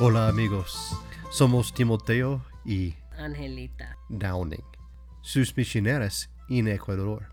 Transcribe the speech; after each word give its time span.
Hola 0.00 0.28
amigos, 0.28 0.96
somos 1.28 1.74
Timoteo 1.74 2.40
y 2.64 2.94
Angelita. 3.18 3.96
Downing, 4.08 4.62
sus 5.22 5.56
misioneros 5.56 6.30
en 6.48 6.68
Ecuador. 6.68 7.26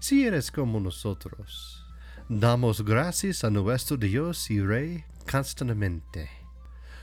Si 0.00 0.26
eres 0.26 0.50
como 0.50 0.80
nosotros, 0.80 1.86
damos 2.28 2.84
gracias 2.84 3.44
a 3.44 3.50
nuestro 3.50 3.96
Dios 3.96 4.50
y 4.50 4.60
Rey 4.60 5.04
constantemente. 5.30 6.28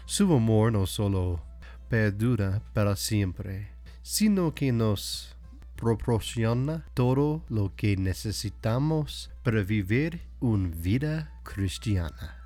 Su 0.04 0.34
amor 0.34 0.74
no 0.74 0.86
solo 0.86 1.42
perdura 1.88 2.62
para 2.74 2.98
siempre, 2.98 3.72
sino 4.02 4.54
que 4.54 4.74
nos 4.74 5.38
proporciona 5.78 6.86
todo 6.94 7.46
lo 7.48 7.74
que 7.78 7.96
necesitamos 7.96 9.32
para 9.42 9.64
vivir 9.64 10.20
una 10.42 10.68
vida 10.76 11.40
cristiana. 11.44 12.41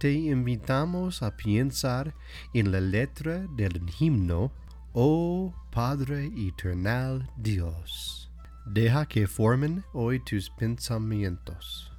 Te 0.00 0.14
invitamos 0.14 1.22
a 1.22 1.36
pensar 1.36 2.14
en 2.54 2.72
la 2.72 2.80
letra 2.80 3.46
del 3.54 3.82
himno 3.98 4.50
Oh 4.94 5.52
Padre 5.70 6.30
Eternal 6.38 7.30
Dios. 7.36 8.30
Deja 8.64 9.04
que 9.04 9.26
formen 9.26 9.84
hoy 9.92 10.18
tus 10.24 10.48
pensamientos. 10.48 11.92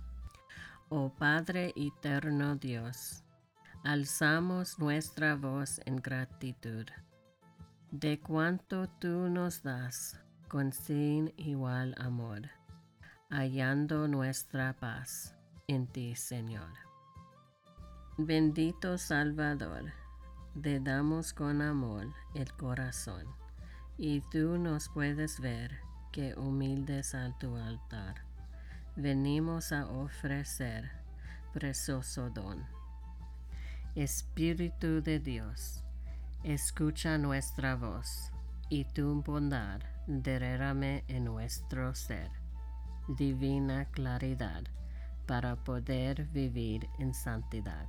Oh 0.89 1.13
Padre 1.13 1.73
eterno 1.75 2.55
Dios, 2.55 3.23
alzamos 3.83 4.79
nuestra 4.79 5.35
voz 5.35 5.79
en 5.85 5.97
gratitud 5.97 6.87
de 7.91 8.19
cuanto 8.19 8.89
tú 8.99 9.29
nos 9.29 9.61
das 9.61 10.19
con 10.47 10.73
sin 10.73 11.31
igual 11.37 11.93
amor, 11.99 12.49
hallando 13.29 14.07
nuestra 14.07 14.73
paz 14.73 15.35
en 15.67 15.85
ti, 15.85 16.15
Señor. 16.15 16.90
Bendito 18.23 18.99
Salvador, 18.99 19.93
te 20.61 20.79
damos 20.79 21.33
con 21.33 21.59
amor 21.59 22.13
el 22.35 22.53
corazón, 22.53 23.25
y 23.97 24.21
tú 24.21 24.59
nos 24.59 24.89
puedes 24.89 25.39
ver 25.39 25.79
que 26.11 26.35
humildes 26.35 27.15
a 27.15 27.35
tu 27.39 27.55
altar. 27.55 28.21
Venimos 28.95 29.71
a 29.71 29.87
ofrecer 29.87 30.91
precioso 31.51 32.29
don. 32.29 32.63
Espíritu 33.95 35.01
de 35.01 35.17
Dios, 35.17 35.83
escucha 36.43 37.17
nuestra 37.17 37.75
voz, 37.75 38.31
y 38.69 38.85
tu 38.85 39.23
bondad 39.23 39.81
derrame 40.05 41.03
en 41.07 41.25
nuestro 41.25 41.95
ser 41.95 42.29
divina 43.07 43.85
claridad 43.85 44.61
para 45.25 45.55
poder 45.55 46.27
vivir 46.27 46.87
en 46.99 47.15
santidad. 47.15 47.87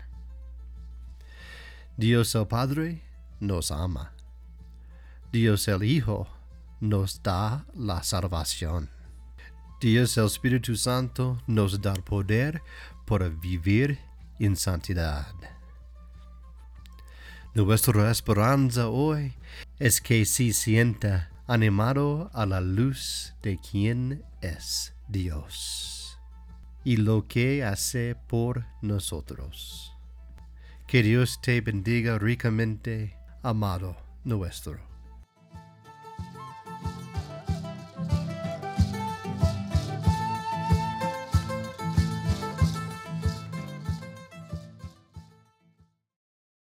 Dios 1.97 2.35
el 2.35 2.47
Padre 2.47 3.03
nos 3.39 3.71
ama. 3.71 4.13
Dios 5.31 5.69
el 5.69 5.83
Hijo 5.83 6.27
nos 6.81 7.23
da 7.23 7.67
la 7.75 8.03
salvación. 8.03 8.89
Dios 9.79 10.17
el 10.17 10.25
Espíritu 10.25 10.75
Santo 10.75 11.39
nos 11.47 11.83
da 11.83 11.93
poder 11.93 12.63
para 13.07 13.29
vivir 13.29 13.99
en 14.39 14.57
santidad. 14.57 15.35
Nuestra 17.55 18.11
esperanza 18.11 18.89
hoy 18.89 19.35
es 19.79 20.01
que 20.01 20.25
se 20.25 20.55
sienta 20.55 21.31
animado 21.47 22.31
a 22.33 22.47
la 22.47 22.63
luz 22.63 23.35
de 23.43 23.59
quien 23.59 24.25
es 24.41 24.95
Dios 25.09 26.19
y 26.85 26.97
lo 26.97 27.29
que 27.29 27.63
hace 27.63 28.17
por 28.29 28.65
nosotros. 28.81 29.92
Que 30.93 31.03
Dios 31.03 31.41
te 31.41 31.59
bendiga 31.63 32.19
ricamente, 32.19 33.17
amado 33.43 33.97
nuestro. 34.25 34.92